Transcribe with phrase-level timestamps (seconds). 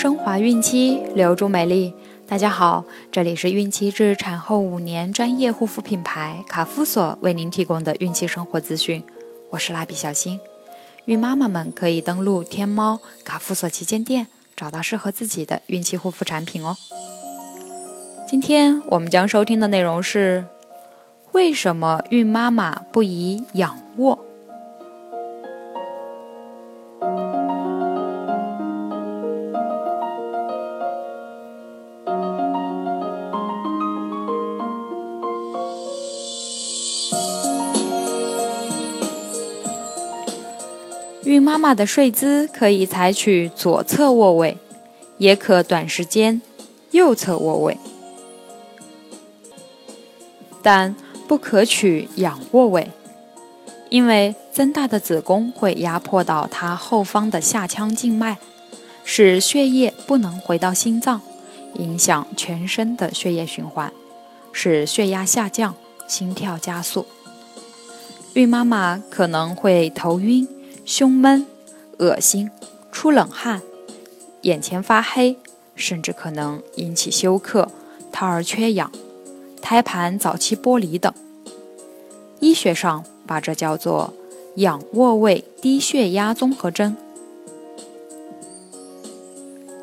[0.00, 1.92] 升华孕期留住美丽。
[2.26, 9.04] 大家好，这里是孕期至产后五年专业护肤品牌卡夫索为您提供的孕期生活资讯。
[9.50, 10.40] 我是蜡笔小新，
[11.04, 16.78] 孕妈妈们可以登录天猫卡夫索旗舰店，找到适合自己的孕期护肤产品哦。
[18.26, 20.46] 今天我们将收听的内容是：
[21.32, 24.18] 为什么孕妈妈不宜仰卧？
[41.30, 44.58] 孕妈妈的睡姿可以采取左侧卧位，
[45.16, 46.42] 也可短时间
[46.90, 47.78] 右侧卧位，
[50.60, 50.96] 但
[51.28, 52.90] 不可取仰卧位，
[53.90, 58.38] 因为增大的子宫会压迫到它后方的下腔静脉，
[59.04, 61.20] 使血液不能回到心脏，
[61.74, 63.92] 影响全身的血液循环，
[64.50, 65.76] 使血压下降、
[66.08, 67.06] 心跳加速。
[68.34, 70.48] 孕妈妈可能会头晕。
[70.90, 71.46] 胸闷、
[72.00, 72.50] 恶心、
[72.90, 73.62] 出冷汗、
[74.42, 75.38] 眼前发黑，
[75.76, 77.70] 甚至可能引起休克、
[78.10, 78.90] 胎儿缺氧、
[79.62, 81.14] 胎盘早期剥离等。
[82.40, 84.12] 医学上把这叫做
[84.56, 86.96] 仰卧位低血压综合征。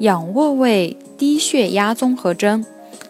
[0.00, 2.62] 仰卧位低血压综合征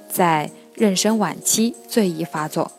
[0.08, 2.70] 在妊娠晚期最易发作，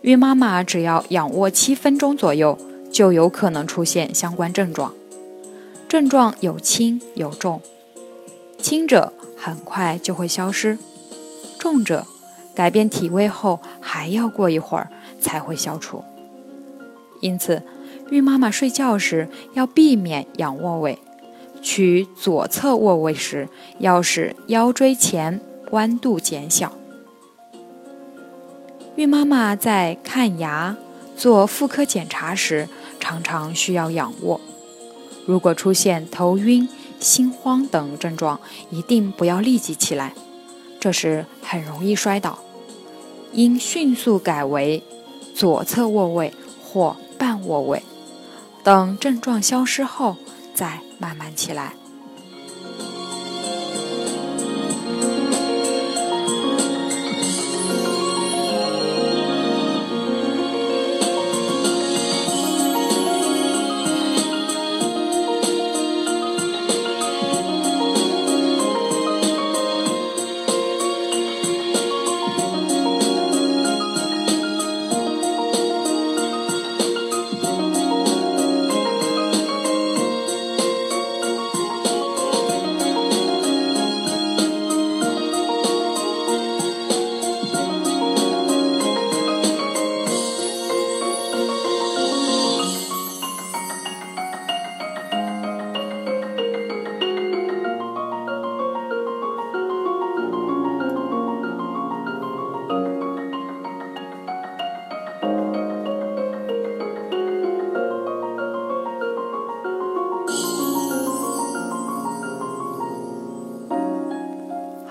[0.00, 2.58] 孕妈妈只要仰卧七分钟左右。
[2.92, 4.92] 就有可能出现相关症状，
[5.88, 7.62] 症状有轻有重，
[8.58, 10.76] 轻者很快就会消失，
[11.58, 12.06] 重者
[12.54, 16.04] 改变体位后还要过一会儿才会消除。
[17.22, 17.62] 因此，
[18.10, 20.98] 孕妈妈睡觉时要避免仰卧位，
[21.62, 23.48] 取左侧卧位时
[23.78, 26.74] 要使腰椎前弯度减小。
[28.96, 30.76] 孕妈妈在看牙、
[31.16, 32.68] 做妇科检查时。
[33.12, 34.40] 常常需要仰卧。
[35.26, 36.66] 如果出现头晕、
[36.98, 38.40] 心慌等症状，
[38.70, 40.14] 一定不要立即起来，
[40.80, 42.38] 这时很容易摔倒。
[43.32, 44.82] 应迅速改为
[45.34, 47.82] 左侧卧位或半卧位，
[48.62, 50.16] 等症状消失后
[50.54, 51.74] 再慢慢起来。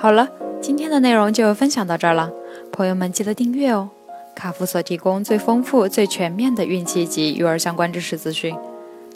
[0.01, 0.28] 好了，
[0.59, 2.31] 今天的内容就分享到这儿了，
[2.72, 3.91] 朋友们记得订阅哦。
[4.34, 8.57] 卡夫所提供最丰富、最全面的孕期及育儿相关知识资讯，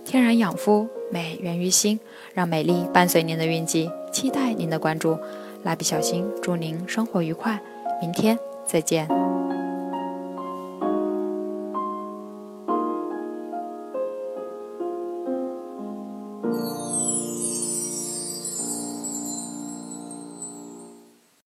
[0.05, 1.99] 天然养肤，美源于心，
[2.35, 5.17] 让美丽伴随您的孕期，期待您的关注。
[5.63, 7.59] 蜡笔小新，祝您生活愉快，
[7.99, 8.37] 明天
[8.67, 9.34] 再见。